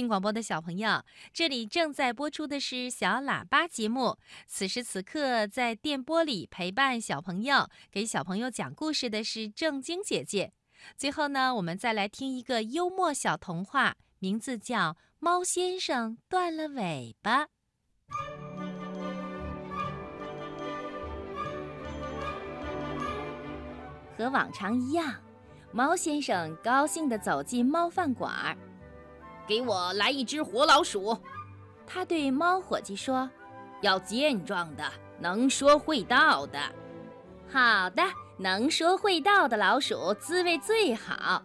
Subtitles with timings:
[0.00, 4.16] 听广播的小朋友，这里正在播出的是小喇叭节目。
[4.46, 10.54] 此时此刻，在电波里陪伴小朋友、给小朋友讲故事的是正晶姐姐。
[10.96, 17.44] 最后呢，我们再来听一个幽默小童话，名字叫《猫先生断了尾巴》。
[24.16, 25.14] 和往常一样，
[25.72, 28.56] 猫先生高兴地走进猫饭馆。
[29.50, 31.18] 给我来一只活老鼠，
[31.84, 33.28] 他对猫伙计说
[33.82, 34.84] ：“要健壮的，
[35.18, 36.60] 能说会道的。”
[37.50, 38.00] 好的，
[38.38, 41.42] 能说会道的老鼠滋味最好。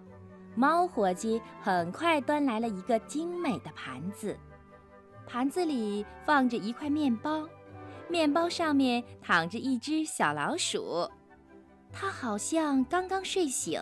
[0.54, 4.38] 猫伙计很快端来了一个精美的盘子，
[5.26, 7.50] 盘子里放着一块面包，
[8.08, 11.10] 面包上面躺着一只小老鼠，
[11.92, 13.82] 它好像刚刚睡醒，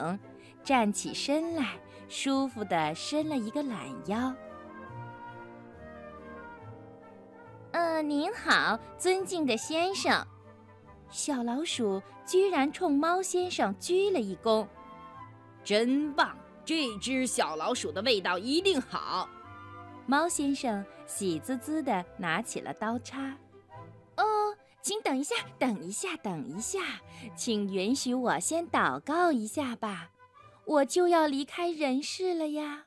[0.63, 1.77] 站起身来。
[2.13, 4.31] 舒服的伸了一个懒腰。
[7.71, 10.23] 呃，您好，尊敬的先生。
[11.09, 14.67] 小老鼠居然冲猫先生鞠了一躬。
[15.63, 19.27] 真棒，这只小老鼠的味道一定好。
[20.05, 23.35] 猫先生喜滋滋地拿起了刀叉。
[24.17, 24.23] 哦，
[24.83, 26.79] 请等一下，等一下，等一下，
[27.35, 30.11] 请允许我先祷告一下吧。
[30.65, 32.85] 我就要离开人世了呀，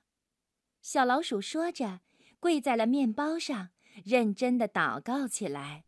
[0.80, 2.00] 小老鼠说着，
[2.40, 3.68] 跪在了面包上，
[4.04, 5.84] 认真的祷告起来。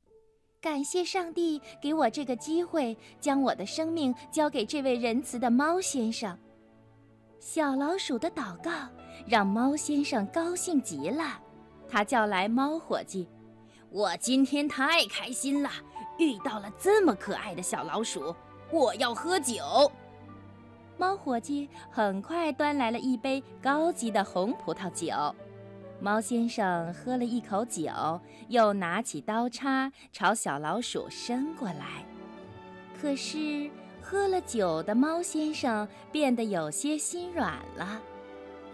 [0.61, 6.37] 感谢上帝给我这个机会，将我的生命交给这位仁慈的猫先生。
[7.41, 8.71] 小老鼠的祷告
[9.27, 11.41] 让猫先生高兴极了，
[11.89, 13.29] 他叫来猫伙计
[13.91, 15.71] ：“我今天太开心了，
[16.19, 18.35] 遇到了这么可爱的小老鼠，
[18.71, 19.91] 我要喝酒。”
[20.99, 25.15] 猫伙计很快端来了一杯高级的红葡萄酒，
[26.01, 27.89] 猫先生喝了一口酒，
[28.49, 32.05] 又拿起刀叉朝小老鼠伸过来。
[33.01, 33.71] 可是
[34.03, 38.03] 喝了酒的猫先生变得有些心软了。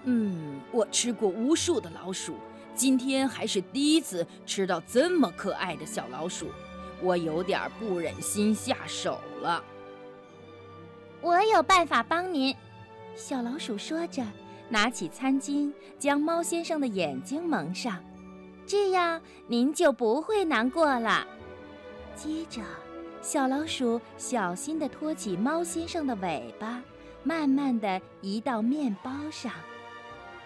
[0.05, 2.37] 嗯，我吃过无数的老鼠，
[2.75, 6.49] 今天还是第一次吃到这么可爱的小老鼠，
[7.03, 9.63] 我有点不忍心下手了。
[11.25, 12.55] 我有办法帮您，
[13.17, 14.23] 小老鼠说着，
[14.69, 17.99] 拿起餐巾将猫先生的眼睛蒙上，
[18.67, 21.27] 这样您就不会难过了。
[22.15, 22.61] 接着，
[23.23, 26.83] 小老鼠小心地托起猫先生的尾巴，
[27.23, 29.51] 慢慢地移到面包上，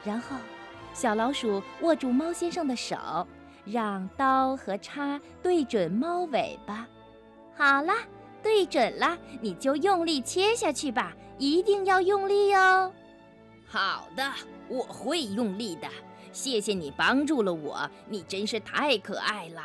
[0.05, 0.37] 然后，
[0.95, 2.97] 小老鼠握住猫先生的手，
[3.65, 6.87] 让刀和叉对准猫尾巴。
[7.57, 7.93] 好了。
[8.43, 12.93] 对准了，你就用力切下去吧，一定要用力哦。
[13.67, 14.33] 好的，
[14.69, 15.89] 我会用力的。
[16.33, 19.63] 谢谢你帮助了我，你真是太可爱了。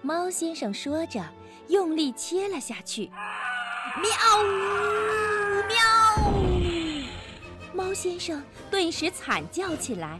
[0.00, 1.22] 猫先生说着，
[1.68, 3.10] 用力切了下去。
[4.00, 4.10] 喵
[4.42, 4.46] 呜
[5.68, 5.76] 喵！
[7.74, 10.18] 猫先生顿时惨叫起来，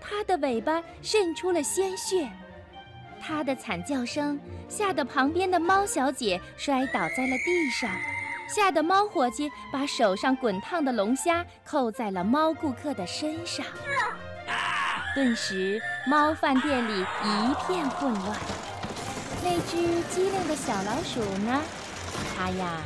[0.00, 2.30] 它的尾巴渗出了鲜血。
[3.26, 7.90] 他的惨叫声吓得旁边的猫小姐摔倒在了地上，
[8.46, 13.64] 吓得猫伙计把手上滚烫的龙虾扣在了猫顾客的身上。
[15.14, 18.36] 顿时，猫饭店里一片混乱。
[19.42, 21.62] 那只机灵的小老鼠呢？
[22.36, 22.80] 它呀，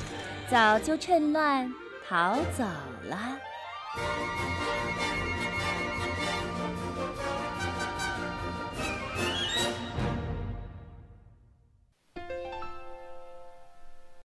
[0.49, 1.73] 早就趁乱
[2.09, 2.65] 逃走
[3.09, 3.19] 了。